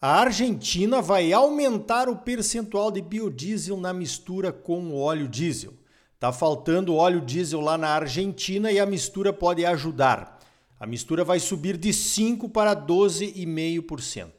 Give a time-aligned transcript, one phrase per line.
[0.00, 5.72] A Argentina vai aumentar o percentual de biodiesel na mistura com o óleo diesel.
[6.20, 10.38] Tá faltando óleo diesel lá na Argentina e a mistura pode ajudar.
[10.78, 14.30] A mistura vai subir de 5 para 12,5%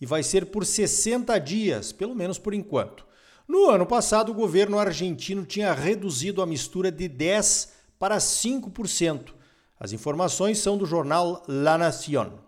[0.00, 3.06] e vai ser por 60 dias, pelo menos por enquanto.
[3.46, 9.32] No ano passado, o governo argentino tinha reduzido a mistura de 10 para 5%.
[9.78, 12.43] As informações são do jornal La Nación.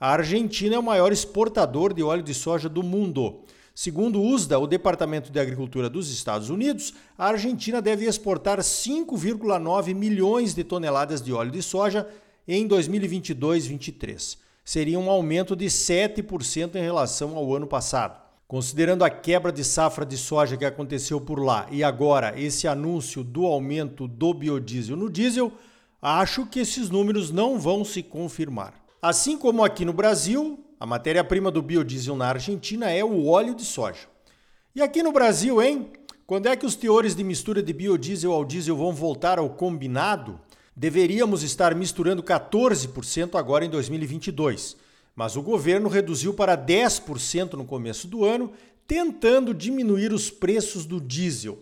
[0.00, 3.40] A Argentina é o maior exportador de óleo de soja do mundo.
[3.74, 9.94] Segundo o USDA, o Departamento de Agricultura dos Estados Unidos, a Argentina deve exportar 5,9
[9.94, 12.08] milhões de toneladas de óleo de soja
[12.48, 14.38] em 2022-23.
[14.64, 18.18] Seria um aumento de 7% em relação ao ano passado.
[18.48, 23.22] Considerando a quebra de safra de soja que aconteceu por lá e agora esse anúncio
[23.22, 25.52] do aumento do biodiesel no diesel,
[26.00, 28.79] acho que esses números não vão se confirmar.
[29.02, 33.64] Assim como aqui no Brasil, a matéria-prima do biodiesel na Argentina é o óleo de
[33.64, 34.06] soja.
[34.74, 35.90] E aqui no Brasil, hein?
[36.26, 40.38] Quando é que os teores de mistura de biodiesel ao diesel vão voltar ao combinado?
[40.76, 44.76] Deveríamos estar misturando 14% agora em 2022,
[45.16, 48.52] mas o governo reduziu para 10% no começo do ano,
[48.86, 51.58] tentando diminuir os preços do diesel.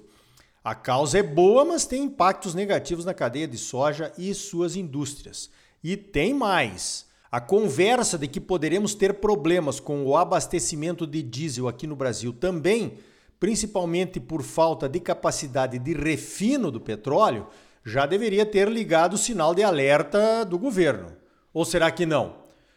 [0.64, 5.48] A causa é boa, mas tem impactos negativos na cadeia de soja e suas indústrias.
[5.84, 7.07] E tem mais.
[7.30, 12.32] A conversa de que poderemos ter problemas com o abastecimento de diesel aqui no Brasil
[12.32, 12.94] também,
[13.38, 17.46] principalmente por falta de capacidade de refino do petróleo,
[17.84, 21.12] já deveria ter ligado o sinal de alerta do governo.
[21.52, 22.36] Ou será que não?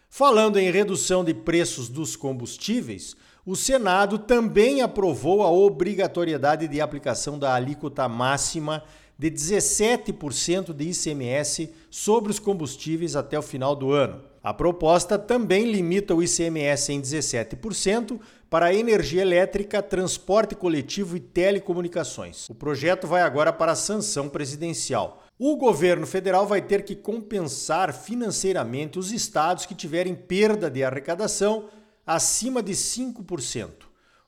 [0.09, 7.39] Falando em redução de preços dos combustíveis, o Senado também aprovou a obrigatoriedade de aplicação
[7.39, 8.83] da alíquota máxima
[9.17, 14.30] de 17% de ICMS sobre os combustíveis até o final do ano.
[14.43, 18.19] A proposta também limita o ICMS em 17%
[18.49, 22.49] para energia elétrica, transporte coletivo e telecomunicações.
[22.49, 25.23] O projeto vai agora para a sanção presidencial.
[25.37, 31.69] O governo federal vai ter que compensar financeiramente os estados que tiverem perda de arrecadação
[32.05, 33.69] acima de 5%.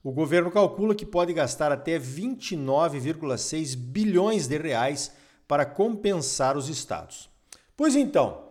[0.03, 5.11] O governo calcula que pode gastar até 29,6 bilhões de reais
[5.47, 7.29] para compensar os estados.
[7.75, 8.42] Pois então,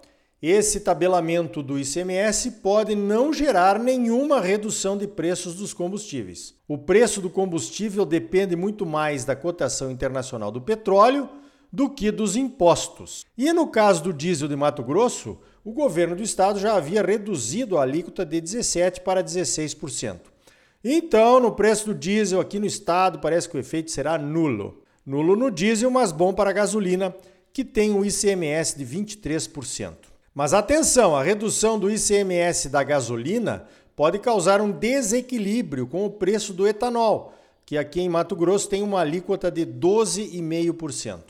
[0.43, 6.53] esse tabelamento do ICMS pode não gerar nenhuma redução de preços dos combustíveis.
[6.67, 11.29] O preço do combustível depende muito mais da cotação internacional do petróleo
[11.73, 13.25] do que dos impostos.
[13.39, 17.79] E no caso do diesel de Mato Grosso, o governo do estado já havia reduzido
[17.79, 20.23] a alíquota de 17% para 16%.
[20.83, 24.83] Então, no preço do diesel aqui no estado, parece que o efeito será nulo.
[25.07, 27.15] Nulo no diesel, mas bom para a gasolina,
[27.53, 30.12] que tem o ICMS de 23%.
[30.35, 36.55] Mas atenção, a redução do ICMS da gasolina pode causar um desequilíbrio com o preço
[36.55, 37.35] do etanol,
[37.67, 41.21] que aqui em Mato Grosso tem uma alíquota de 12,5%.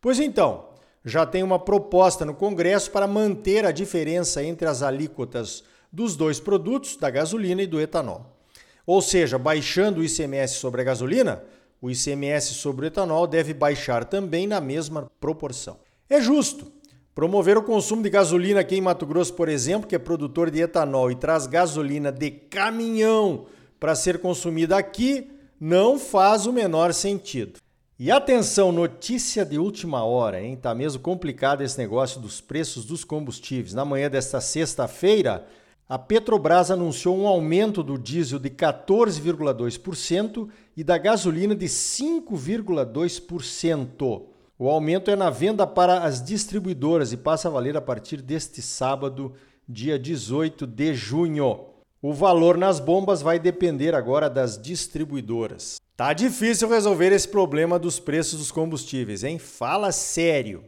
[0.00, 0.66] Pois então,
[1.04, 6.40] já tem uma proposta no Congresso para manter a diferença entre as alíquotas dos dois
[6.40, 8.36] produtos, da gasolina e do etanol.
[8.84, 11.44] Ou seja, baixando o ICMS sobre a gasolina,
[11.80, 15.78] o ICMS sobre o etanol deve baixar também na mesma proporção.
[16.10, 16.72] É justo,
[17.18, 20.60] Promover o consumo de gasolina aqui em Mato Grosso, por exemplo, que é produtor de
[20.60, 23.46] etanol e traz gasolina de caminhão
[23.80, 27.58] para ser consumida aqui, não faz o menor sentido.
[27.98, 30.54] E atenção, notícia de última hora, hein?
[30.54, 33.74] Tá mesmo complicado esse negócio dos preços dos combustíveis.
[33.74, 35.44] Na manhã desta sexta-feira,
[35.88, 44.27] a Petrobras anunciou um aumento do diesel de 14,2% e da gasolina de 5,2%.
[44.60, 48.60] O aumento é na venda para as distribuidoras e passa a valer a partir deste
[48.60, 49.32] sábado,
[49.68, 51.66] dia 18 de junho.
[52.02, 55.76] O valor nas bombas vai depender agora das distribuidoras.
[55.96, 59.38] Tá difícil resolver esse problema dos preços dos combustíveis, hein?
[59.38, 60.64] Fala sério.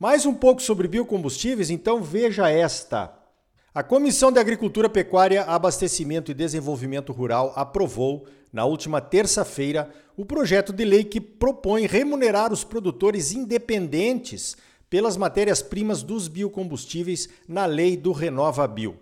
[0.00, 3.12] Mais um pouco sobre biocombustíveis, então veja esta.
[3.74, 8.24] A Comissão de Agricultura, Pecuária, Abastecimento e Desenvolvimento Rural aprovou
[8.54, 14.56] na última terça-feira, o projeto de lei que propõe remunerar os produtores independentes
[14.88, 18.96] pelas matérias-primas dos biocombustíveis na lei do Renova Bio.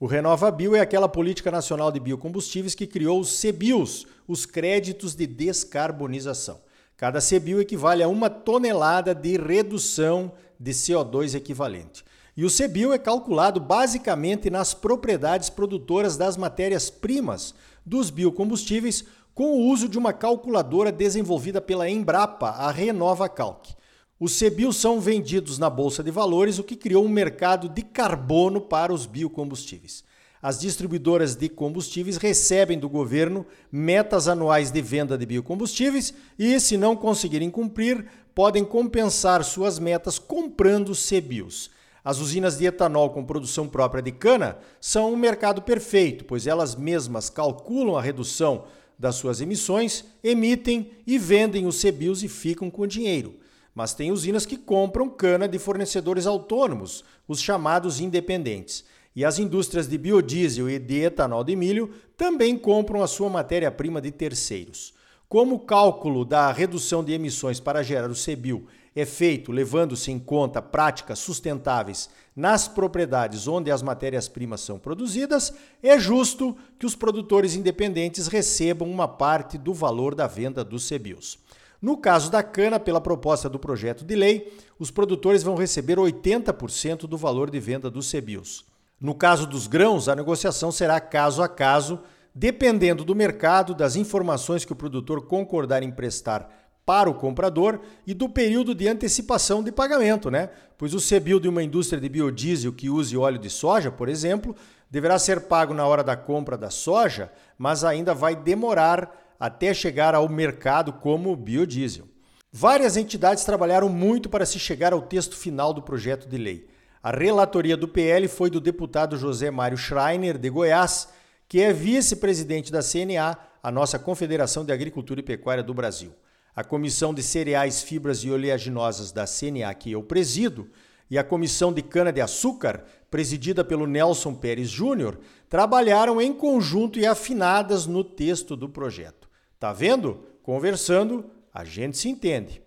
[0.00, 5.14] O Renova Bio é aquela política nacional de biocombustíveis que criou os CBIOS, os créditos
[5.14, 6.62] de descarbonização.
[6.96, 12.02] Cada CBio equivale a uma tonelada de redução de CO2 equivalente.
[12.36, 17.54] E o CBio é calculado basicamente nas propriedades produtoras das matérias-primas
[17.86, 23.74] dos biocombustíveis com o uso de uma calculadora desenvolvida pela Embrapa, a Renova Calc.
[24.18, 28.60] Os CBIOS são vendidos na Bolsa de Valores, o que criou um mercado de carbono
[28.60, 30.04] para os biocombustíveis.
[30.40, 36.76] As distribuidoras de combustíveis recebem do governo metas anuais de venda de biocombustíveis e, se
[36.76, 41.70] não conseguirem cumprir, podem compensar suas metas comprando CBIOS.
[42.04, 46.76] As usinas de etanol com produção própria de cana são um mercado perfeito, pois elas
[46.76, 48.64] mesmas calculam a redução
[48.98, 53.36] das suas emissões, emitem e vendem os CBIOS e ficam com dinheiro.
[53.74, 58.84] Mas tem usinas que compram cana de fornecedores autônomos, os chamados independentes.
[59.16, 64.00] E as indústrias de biodiesel e de etanol de milho também compram a sua matéria-prima
[64.00, 64.92] de terceiros.
[65.26, 70.18] Como o cálculo da redução de emissões para gerar o CBIO é feito levando-se em
[70.18, 75.52] conta práticas sustentáveis nas propriedades onde as matérias-primas são produzidas,
[75.82, 81.38] é justo que os produtores independentes recebam uma parte do valor da venda dos CBIOS.
[81.80, 87.00] No caso da cana, pela proposta do projeto de lei, os produtores vão receber 80%
[87.00, 88.64] do valor de venda dos CBIOS.
[89.00, 92.00] No caso dos grãos, a negociação será caso a caso,
[92.34, 98.12] dependendo do mercado, das informações que o produtor concordar em prestar para o comprador e
[98.12, 100.50] do período de antecipação de pagamento, né?
[100.76, 104.54] Pois o CBIO de uma indústria de biodiesel que use óleo de soja, por exemplo,
[104.90, 110.14] deverá ser pago na hora da compra da soja, mas ainda vai demorar até chegar
[110.14, 112.06] ao mercado como biodiesel.
[112.52, 116.68] Várias entidades trabalharam muito para se chegar ao texto final do projeto de lei.
[117.02, 121.08] A relatoria do PL foi do deputado José Mário Schreiner, de Goiás,
[121.48, 126.12] que é vice-presidente da CNA, a nossa Confederação de Agricultura e Pecuária do Brasil.
[126.54, 130.68] A Comissão de Cereais, Fibras e Oleaginosas da CNA, que eu presido,
[131.10, 135.18] e a Comissão de Cana-de-Açúcar, presidida pelo Nelson Pérez Júnior,
[135.48, 139.28] trabalharam em conjunto e afinadas no texto do projeto.
[139.58, 140.24] Tá vendo?
[140.42, 142.62] Conversando, a gente se entende.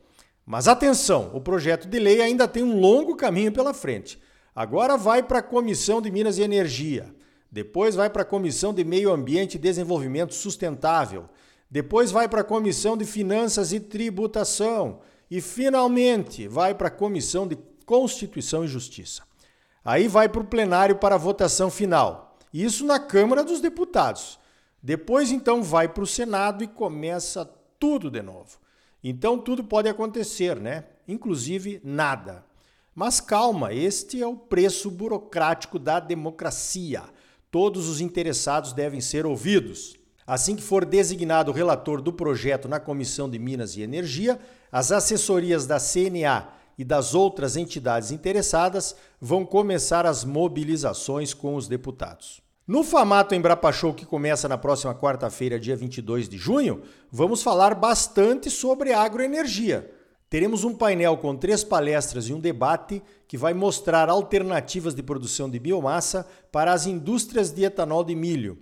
[0.46, 4.20] Mas atenção, o projeto de lei ainda tem um longo caminho pela frente.
[4.56, 7.14] Agora vai para a Comissão de Minas e Energia,
[7.52, 11.30] depois vai para a Comissão de Meio Ambiente e Desenvolvimento Sustentável,
[11.70, 15.00] depois vai para a Comissão de Finanças e Tributação
[15.30, 19.24] e finalmente vai para a Comissão de Constituição e Justiça.
[19.84, 22.38] Aí vai para o plenário para a votação final.
[22.54, 24.40] Isso na Câmara dos Deputados.
[24.82, 27.46] Depois, então, vai para o Senado e começa
[27.80, 28.58] tudo de novo.
[29.04, 30.86] Então, tudo pode acontecer, né?
[31.08, 32.46] Inclusive nada.
[32.94, 37.04] Mas calma, este é o preço burocrático da democracia.
[37.52, 39.98] Todos os interessados devem ser ouvidos.
[40.28, 44.38] Assim que for designado relator do projeto na Comissão de Minas e Energia,
[44.70, 51.70] as assessorias da CNA e das outras entidades interessadas vão começar as mobilizações com os
[51.70, 52.42] deputados.
[52.68, 57.74] No Famato Embrapa Show, que começa na próxima quarta-feira, dia 22 de junho, vamos falar
[57.74, 59.90] bastante sobre agroenergia.
[60.30, 65.50] Teremos um painel com três palestras e um debate que vai mostrar alternativas de produção
[65.50, 68.58] de biomassa para as indústrias de etanol de milho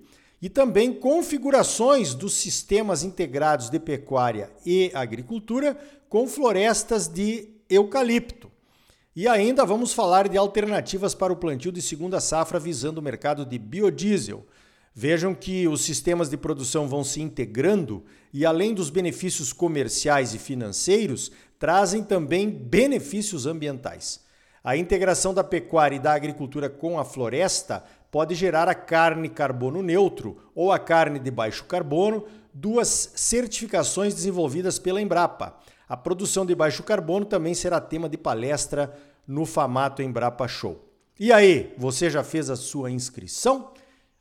[0.46, 5.76] e também configurações dos sistemas integrados de pecuária e agricultura
[6.08, 8.52] com florestas de eucalipto.
[9.16, 13.44] E ainda vamos falar de alternativas para o plantio de segunda safra visando o mercado
[13.44, 14.46] de biodiesel.
[14.94, 20.38] Vejam que os sistemas de produção vão se integrando e, além dos benefícios comerciais e
[20.38, 24.24] financeiros, trazem também benefícios ambientais.
[24.64, 27.84] A integração da pecuária e da agricultura com a floresta
[28.16, 34.80] pode gerar a carne carbono neutro ou a carne de baixo carbono, duas certificações desenvolvidas
[34.80, 35.54] pela Embrapa.
[35.86, 40.82] A produção de baixo carbono também será tema de palestra no Famato Embrapa Show.
[41.20, 43.74] E aí, você já fez a sua inscrição?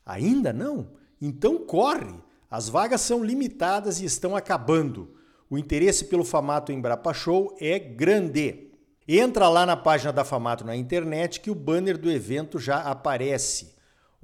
[0.05, 0.89] Ainda não?
[1.21, 2.15] Então corre!
[2.51, 5.15] As vagas são limitadas e estão acabando.
[5.49, 8.71] O interesse pelo Famato Embrapa Show é grande.
[9.07, 13.73] Entra lá na página da Famato na internet que o banner do evento já aparece.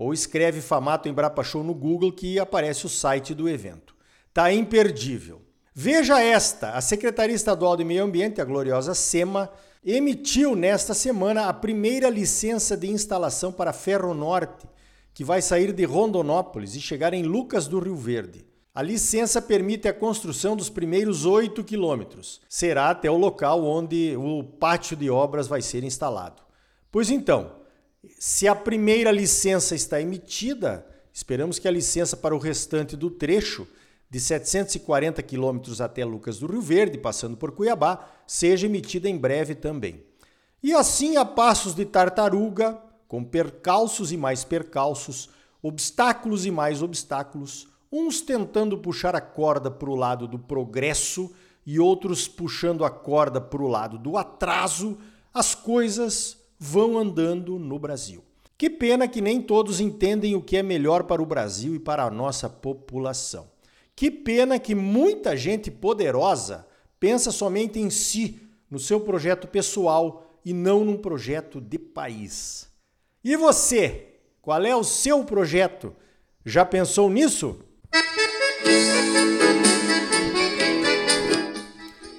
[0.01, 3.96] Ou escreve Famato Embrapa Show no Google que aparece o site do evento.
[4.34, 5.43] Tá imperdível.
[5.75, 9.48] Veja esta: a Secretaria Estadual de Meio Ambiente, a gloriosa SEMA,
[9.86, 14.67] emitiu nesta semana a primeira licença de instalação para Ferro Norte,
[15.13, 18.43] que vai sair de Rondonópolis e chegar em Lucas do Rio Verde.
[18.74, 22.41] A licença permite a construção dos primeiros 8 quilômetros.
[22.50, 26.41] Será até o local onde o pátio de obras vai ser instalado.
[26.91, 27.61] Pois então,
[28.17, 33.67] se a primeira licença está emitida, esperamos que a licença para o restante do trecho
[34.10, 39.55] de 740 quilômetros até Lucas do Rio Verde, passando por Cuiabá, seja emitida em breve
[39.55, 40.03] também.
[40.62, 42.77] E assim, a passos de tartaruga,
[43.08, 45.29] com percalços e mais percalços,
[45.62, 51.31] obstáculos e mais obstáculos, uns tentando puxar a corda para o lado do progresso
[51.65, 54.98] e outros puxando a corda para o lado do atraso,
[55.34, 58.24] as coisas vão andando no Brasil.
[58.56, 62.03] Que pena que nem todos entendem o que é melhor para o Brasil e para
[62.03, 63.50] a nossa população.
[63.96, 66.68] Que pena que muita gente poderosa
[67.00, 68.39] pensa somente em si,
[68.70, 72.70] no seu projeto pessoal e não num projeto de país.
[73.24, 74.20] E você?
[74.39, 75.96] Qual é o seu projeto?
[76.46, 77.58] Já pensou nisso?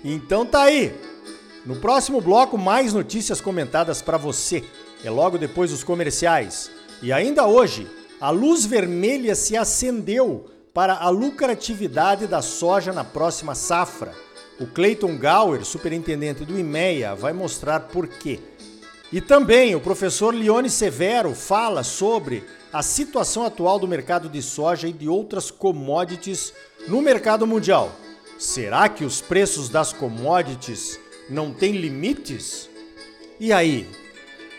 [0.04, 1.11] Então tá aí.
[1.64, 4.64] No próximo bloco mais notícias comentadas para você.
[5.04, 6.70] É logo depois dos comerciais.
[7.00, 7.88] E ainda hoje,
[8.20, 14.12] a luz vermelha se acendeu para a lucratividade da soja na próxima safra.
[14.58, 18.40] O Clayton Gower, superintendente do IMEA, vai mostrar por quê.
[19.12, 24.88] E também o professor Leone Severo fala sobre a situação atual do mercado de soja
[24.88, 26.52] e de outras commodities
[26.88, 27.92] no mercado mundial.
[28.38, 30.98] Será que os preços das commodities
[31.28, 32.68] não têm limites?
[33.38, 33.88] E aí?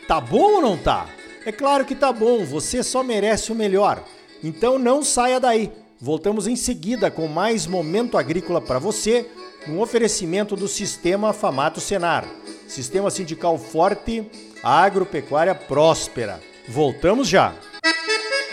[0.08, 1.08] Tá bom ou não tá?
[1.46, 4.04] É claro que tá bom, você só merece o melhor.
[4.44, 5.72] Então não saia daí.
[6.00, 9.26] Voltamos em seguida com mais momento agrícola para você,
[9.68, 12.28] um oferecimento do Sistema Famato Senar.
[12.68, 14.26] Sistema sindical forte,
[14.62, 16.42] agropecuária próspera.
[16.68, 17.54] Voltamos já.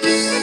[0.02, 0.40] Música